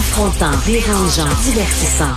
[0.00, 2.16] Confrontant, dérangeant, divertissant.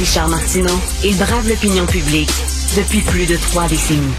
[0.00, 2.28] Richard Martineau, il brave l'opinion publique
[2.76, 4.14] depuis plus de trois décennies.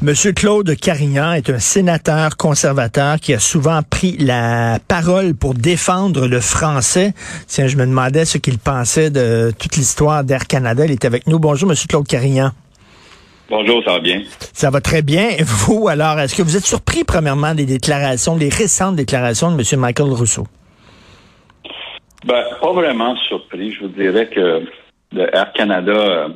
[0.00, 6.28] Monsieur Claude Carignan est un sénateur conservateur qui a souvent pris la parole pour défendre
[6.28, 7.14] le français.
[7.48, 10.84] Tiens, je me demandais ce qu'il pensait de toute l'histoire d'Air Canada.
[10.84, 11.40] Il est avec nous.
[11.40, 12.52] Bonjour, Monsieur Claude Carignan.
[13.50, 14.22] Bonjour, ça va bien?
[14.52, 15.30] Ça va très bien.
[15.40, 19.80] Vous, alors, est-ce que vous êtes surpris, premièrement, des déclarations, des récentes déclarations de M.
[19.80, 20.46] Michael Rousseau?
[22.26, 23.72] Ben, pas vraiment surpris.
[23.72, 24.64] Je vous dirais que
[25.16, 26.28] Air Canada euh,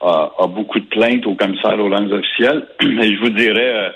[0.00, 2.66] a, beaucoup de plaintes au commissaire aux langues officielles.
[2.80, 3.90] Et je vous dirais, euh,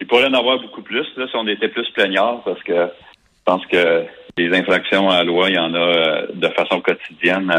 [0.00, 3.42] il pourrait en avoir beaucoup plus là, si on était plus plaignards, parce que je
[3.46, 4.04] pense que
[4.36, 7.50] les infractions à la loi, il y en a euh, de façon quotidienne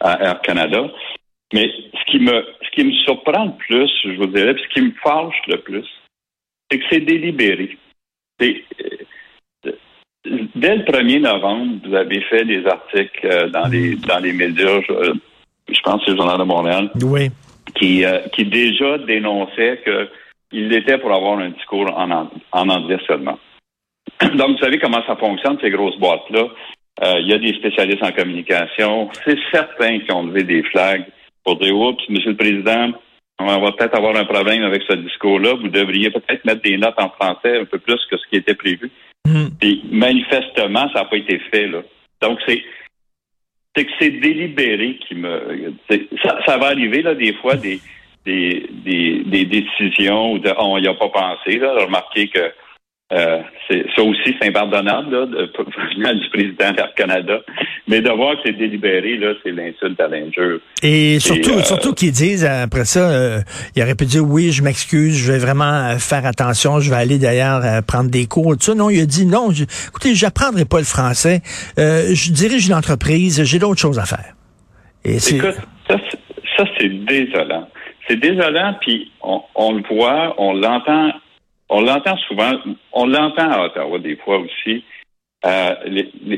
[0.00, 0.82] à Air Canada.
[1.52, 4.80] Mais ce qui me ce qui me surprend le plus, je vous dirais, ce qui
[4.80, 5.86] me fâche le plus,
[6.68, 7.78] c'est que c'est délibéré.
[8.40, 8.64] C'est,
[10.24, 14.80] dès le 1er novembre, vous avez fait des articles euh, dans les dans les médias,
[14.88, 17.30] je, pense que c'est le Journal de Montréal, oui.
[17.74, 23.38] qui, euh, qui déjà dénonçait qu'il était pour avoir un discours en, en anglais seulement.
[24.20, 26.48] Donc, vous savez comment ça fonctionne, ces grosses boîtes-là.
[27.18, 29.10] Il y a des spécialistes en communication.
[29.24, 31.04] C'est certain qu'ils ont levé des flags
[31.44, 32.92] pour dire Oups, Monsieur le Président,
[33.38, 35.54] on va peut-être avoir un problème avec ce discours-là.
[35.54, 38.54] Vous devriez peut-être mettre des notes en français un peu plus que ce qui était
[38.54, 38.90] prévu.
[39.26, 39.48] Hmm.
[39.62, 41.66] Et manifestement, ça n'a pas été fait.
[41.66, 41.82] Là.
[42.20, 42.62] Donc, c'est
[43.76, 45.74] c'est que c'est délibéré qui me.
[46.22, 47.80] Ça, ça, va arriver là des fois des
[48.24, 51.58] des, des, des décisions où on n'y a pas pensé.
[51.58, 52.52] Là, remarquez que
[53.12, 55.46] euh, ça aussi, c'est impardonnable là, de,
[56.14, 57.40] du président du Canada.
[57.86, 60.58] Mais de voir que c'est délibéré, là, c'est l'insulte à l'injure.
[60.82, 63.40] Et surtout, euh, surtout qu'ils disent après ça, euh,
[63.76, 67.18] il aurait pu dire oui, je m'excuse, je vais vraiment faire attention, je vais aller
[67.18, 68.56] d'ailleurs prendre des cours.
[68.56, 68.74] Tout ça.
[68.74, 69.50] Non, il a dit non.
[69.50, 71.42] Je, écoutez, j'apprendrai pas le français.
[71.76, 74.32] je dirige une entreprise, j'ai d'autres choses à faire.
[75.04, 75.56] Et Écoute,
[75.88, 75.96] ça,
[76.56, 77.68] ça c'est désolant.
[78.08, 81.12] C'est désolant, puis on, on le voit, on l'entend
[81.68, 82.52] on l'entend souvent,
[82.92, 84.84] on l'entend à Ottawa des fois aussi.
[85.44, 85.74] Euh,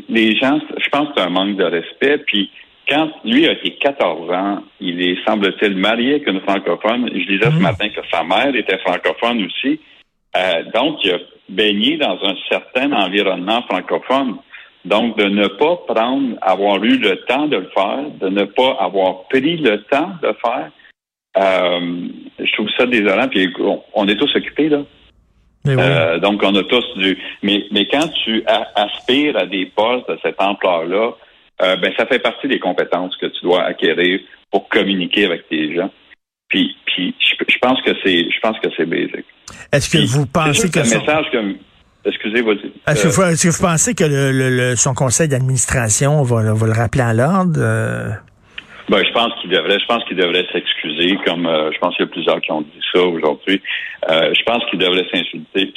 [0.09, 2.19] les, gens, je pense que c'est un manque de respect.
[2.27, 2.51] Puis
[2.89, 7.09] quand lui a été 14 ans, il est, semble-t-il, marié avec une francophone.
[7.13, 7.63] Je disais ce mhm.
[7.63, 9.81] matin que sa mère était francophone aussi.
[10.37, 14.37] Euh, donc, il a baigné dans un certain environnement francophone.
[14.85, 18.77] Donc, de ne pas prendre, avoir eu le temps de le faire, de ne pas
[18.81, 20.71] avoir pris le temps de faire,
[21.39, 22.09] euh,
[22.39, 23.29] je trouve ça désolant.
[23.29, 23.53] Puis
[23.95, 24.83] on est tous occupés, là.
[25.69, 27.19] Euh, donc, on a tous du.
[27.43, 28.45] Mais, mais quand tu
[28.75, 31.13] aspires à des postes de cette ampleur-là,
[31.63, 35.75] euh, ben ça fait partie des compétences que tu dois acquérir pour communiquer avec tes
[35.75, 35.91] gens.
[36.49, 39.25] Puis, puis je, pense que c'est, je pense que c'est basic.
[39.73, 41.39] Est-ce que vous pensez que, message que
[42.05, 42.55] Excusez-moi.
[42.55, 46.73] Est-ce que, est que, vous pensez que le, le, son conseil d'administration va, va, le
[46.73, 47.59] rappeler à l'ordre?
[47.59, 48.11] Euh?
[48.89, 52.05] Ben, je pense qu'il devrait, je pense qu'il devrait s'excuser, comme euh, je pense qu'il
[52.05, 53.61] y a plusieurs qui ont dit ça aujourd'hui.
[54.09, 55.73] Euh, je pense qu'il devrait s'insulter,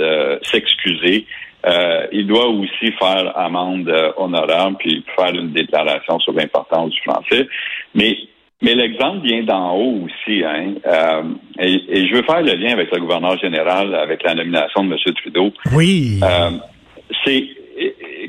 [0.00, 1.26] euh, s'excuser.
[2.12, 7.48] il doit aussi faire amende honorable puis faire une déclaration sur l'importance du français.
[7.94, 8.16] Mais
[8.62, 10.74] mais l'exemple vient d'en haut aussi, hein.
[11.58, 14.92] et, et, je veux faire le lien avec le gouverneur général, avec la nomination de
[14.92, 15.14] M.
[15.14, 15.50] Trudeau.
[15.72, 16.20] Oui.
[17.24, 17.48] c'est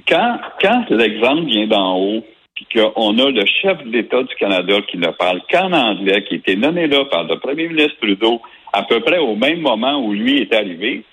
[0.07, 2.23] quand quand l'exemple vient d'en haut
[2.73, 6.37] qu'on a le chef de l'État du Canada qui ne parle qu'en anglais, qui a
[6.37, 8.41] été nommé là par le premier ministre Trudeau
[8.73, 11.03] à peu près au même moment où lui est arrivé,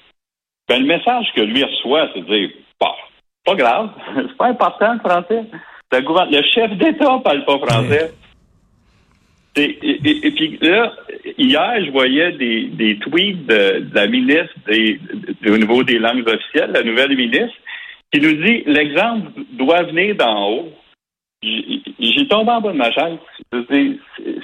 [0.69, 2.51] ben, le message que lui reçoit, c'est de dire,
[2.81, 2.95] bah,
[3.45, 5.45] pas grave, c'est pas important le français.
[5.91, 8.13] Le, chef d'État parle pas français.
[9.57, 10.93] Et, puis là,
[11.37, 14.55] hier, je voyais des, tweets de, la ministre
[15.47, 17.57] au niveau des langues officielles, la nouvelle ministre,
[18.13, 20.73] qui nous dit l'exemple doit venir d'en haut.
[21.43, 23.19] J'ai tombé en bas de ma chaise.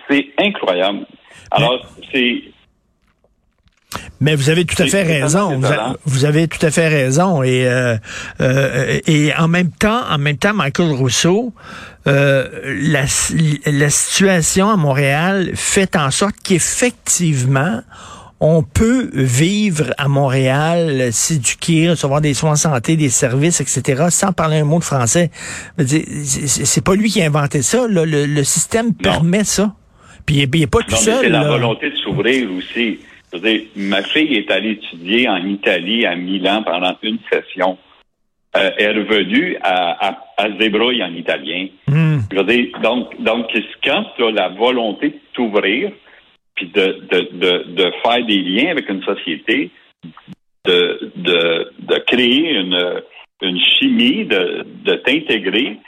[0.08, 1.06] C'est incroyable.
[1.50, 2.42] Alors, c'est.
[4.20, 5.60] Mais vous avez tout à fait raison.
[6.04, 7.42] Vous, avez tout à fait raison.
[7.42, 7.96] Et, euh,
[8.40, 11.52] euh, et en même temps, en même temps, Michael Rousseau,
[12.06, 13.04] euh, la,
[13.66, 17.82] la situation à Montréal fait en sorte qu'effectivement,
[18.40, 24.32] on peut vivre à Montréal, s'éduquer, recevoir des soins de santé, des services, etc., sans
[24.32, 25.30] parler un mot de français.
[25.78, 27.86] C'est pas lui qui a inventé ça.
[27.88, 29.74] Le, système permet ça.
[30.26, 31.20] Puis il n'est pas tout seul.
[31.22, 32.98] C'est la volonté de s'ouvrir aussi.
[33.76, 37.78] ma fille est allée étudier en Italie, à Milan, pendant une session.
[38.56, 41.66] Euh, elle est revenue à, à, se débrouiller en italien.
[41.88, 42.18] Hmm.
[42.82, 43.46] donc, donc,
[43.82, 45.90] quand tu as la volonté de t'ouvrir,
[46.54, 49.70] puis de, de, de, de, faire des liens avec une société,
[50.64, 53.02] de, de, de créer une,
[53.42, 55.78] une chimie de, de t'intégrer,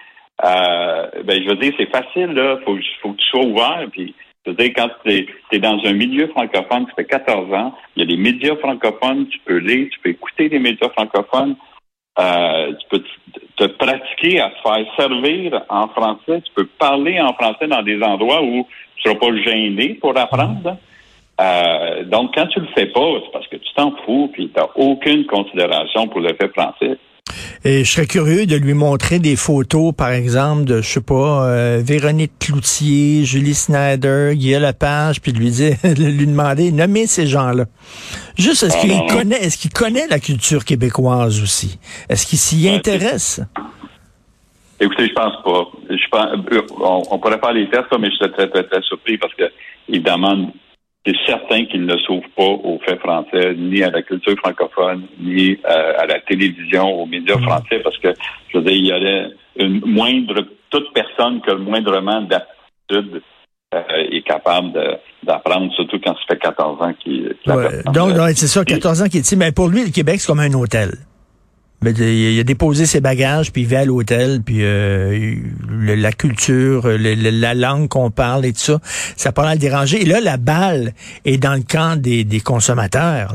[0.45, 2.59] euh, ben, je veux dire, c'est facile, là.
[2.65, 3.87] Faut, faut que tu sois ouvert.
[3.91, 4.15] Puis,
[4.45, 8.01] je veux dire, quand tu es, dans un milieu francophone, tu fais 14 ans, il
[8.01, 11.57] y a des médias francophones, tu peux lire, tu peux écouter des médias francophones.
[12.19, 13.05] Euh, tu peux
[13.57, 16.41] te pratiquer à te faire servir en français.
[16.43, 18.67] Tu peux parler en français dans des endroits où
[18.97, 20.79] tu seras pas gêné pour apprendre.
[21.39, 24.59] Euh, donc, quand tu le fais pas, c'est parce que tu t'en fous puis tu
[24.59, 26.97] n'as aucune considération pour le fait français.
[27.69, 31.49] Et je serais curieux de lui montrer des photos, par exemple, de, je sais pas,
[31.49, 37.27] euh, Véronique Cloutier, Julie Snyder, Guillaume Lepage, puis de lui dire, lui demander, nommer ces
[37.27, 37.65] gens-là.
[38.39, 41.81] Juste, est-ce qu'il ah, connaît, est-ce qu'il connaît la culture québécoise aussi?
[42.09, 43.41] Est-ce qu'il s'y intéresse?
[44.79, 45.67] Écoutez, je pense pas.
[45.91, 46.63] Je pense, euh,
[47.11, 49.51] on, pourrait faire les tests, mais je suis très, très, très surpris parce que,
[49.89, 50.53] évidemment,
[51.07, 55.53] c'est certain qu'il ne s'ouvre pas aux faits français, ni à la culture francophone, ni
[55.53, 57.43] euh, à la télévision, aux médias mm.
[57.45, 58.09] français, parce que,
[58.49, 63.23] je veux dire, il y aurait une moindre, toute personne que moindrement d'aptitude
[63.75, 63.81] euh,
[64.11, 64.73] est capable
[65.23, 69.21] d'apprendre, surtout quand ça fait 14 ans qu'il ouais, Donc, c'est ça, 14 ans qu'il
[69.21, 69.37] ici.
[69.37, 70.91] Mais pour lui, le Québec, c'est comme un hôtel.
[71.87, 75.37] Ben, il a déposé ses bagages, puis il va à l'hôtel, puis euh,
[75.71, 80.03] la culture, la langue qu'on parle et tout ça, ça pas le déranger.
[80.03, 80.95] Et là, la balle
[81.25, 83.35] est dans le camp des, consommateurs.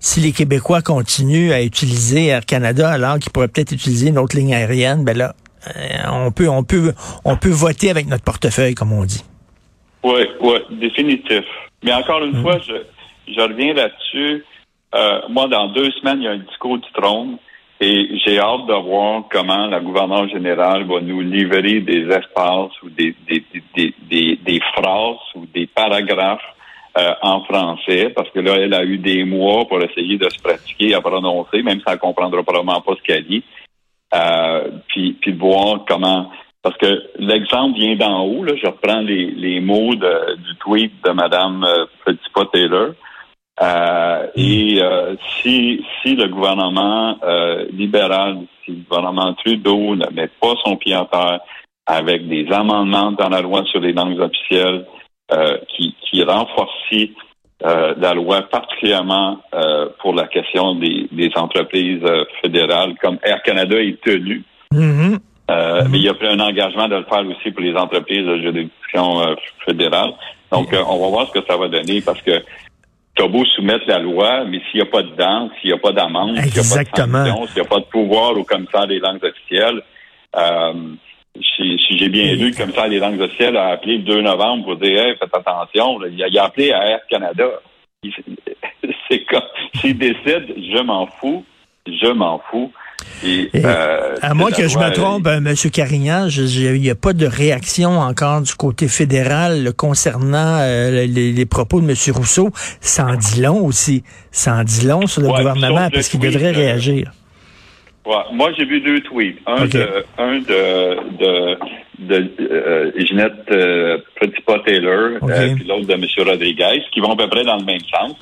[0.00, 4.36] Si les Québécois continuent à utiliser Air Canada alors qu'ils pourraient peut-être utiliser une autre
[4.36, 5.36] ligne aérienne, ben là,
[5.68, 6.94] euh, on peut, on peut,
[7.24, 9.22] on peut voter avec notre portefeuille, comme on dit.
[10.02, 11.44] Oui, oui, définitif.
[11.84, 12.42] Mais encore une hum.
[12.42, 12.72] fois, je,
[13.32, 14.44] je reviens là-dessus.
[14.92, 17.38] Euh, moi, dans deux semaines, il y a un discours du trône.
[17.84, 22.90] Et j'ai hâte de voir comment la gouverneure générale va nous livrer des espaces ou
[22.90, 23.44] des, des,
[24.08, 26.40] des, des, phrases ou des paragraphes
[26.96, 30.40] euh, en français, parce que là, elle a eu des mois pour essayer de se
[30.40, 33.42] pratiquer à prononcer, même si elle comprendra probablement pas ce qu'elle dit.
[34.14, 36.30] Euh, puis, puis de voir comment
[36.62, 40.92] parce que l'exemple vient d'en haut, là, je reprends les, les mots de, du tweet
[41.04, 42.90] de Mme euh, Petit-Taylor.
[43.60, 50.28] Euh, et euh, si, si le gouvernement euh, libéral, si le gouvernement Trudeau ne met
[50.40, 51.40] pas son pied en terre
[51.86, 54.86] avec des amendements dans la loi sur les langues officielles
[55.68, 56.70] qui, qui renforcent
[57.64, 59.38] la loi, particulièrement
[60.00, 62.04] pour la question des, des entreprises
[62.42, 64.44] fédérales, comme Air Canada est tenu.
[64.72, 65.18] Mm-hmm.
[65.48, 65.88] Mm-hmm.
[65.88, 68.38] Mais il y a pris un engagement de le faire aussi pour les entreprises de
[68.42, 70.12] juridiction fédérale.
[70.52, 72.42] Donc, on va voir ce que ça va donner parce que
[73.14, 75.78] t'as beau soumettre la loi, mais s'il n'y a pas de dents, s'il n'y a
[75.78, 78.44] pas d'amende, s'il n'y a pas de sanction, s'il n'y a pas de pouvoir au
[78.44, 79.82] commissaire des langues officielles,
[80.36, 80.72] euh,
[81.56, 84.76] si, j'ai bien lu, le commissaire des langues officielles a appelé le 2 novembre pour
[84.76, 87.44] dire hey, faites attention, il, a, appelé à Air Canada.
[89.10, 89.42] C'est comme
[89.74, 91.44] s'il décide, je m'en fous,
[91.86, 92.72] je m'en fous.
[93.24, 95.54] Euh, à moins que je me trompe, euh, M.
[95.72, 101.80] Carignan, il n'y a pas de réaction encore du côté fédéral concernant euh, les, propos
[101.80, 101.96] de M.
[102.14, 102.50] Rousseau.
[102.80, 104.02] Ça en dit long aussi.
[104.30, 107.12] Ça en dit long sur le gouvernement parce qu'il devrait réagir.
[108.32, 109.38] Moi, j'ai vu deux tweets.
[109.46, 111.58] Un de, un de, de,
[112.00, 115.20] de Ginette Petit-Taylor,
[115.56, 116.04] puis l'autre de M.
[116.18, 118.16] Rodriguez, qui vont à peu près dans le même sens,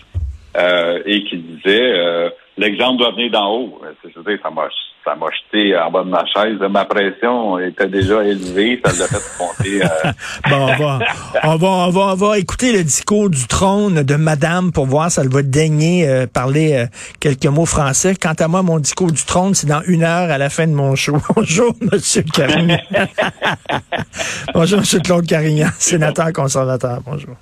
[1.06, 2.30] et qui disait
[2.60, 3.80] l'exemple doit venir d'en haut.
[4.04, 4.68] Je veux dire, ça m'a,
[5.04, 6.58] ça m'a jeté en bas de ma chaise.
[6.70, 8.80] Ma pression était déjà élevée.
[8.84, 9.82] Ça l'a fait monter.
[9.82, 10.12] Euh.
[10.50, 10.98] bon, on va,
[11.42, 15.10] on va, on va, on va écouter le discours du trône de Madame pour voir
[15.10, 16.86] si elle va daigner euh, parler euh,
[17.18, 18.14] quelques mots français.
[18.14, 20.74] Quant à moi, mon discours du trône, c'est dans une heure à la fin de
[20.74, 21.16] mon show.
[21.34, 22.78] Bonjour, Monsieur Carignan.
[24.54, 27.00] Bonjour, Monsieur Claude Carignan, sénateur conservateur.
[27.04, 27.36] Bonjour.